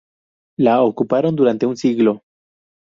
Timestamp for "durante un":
1.35-1.77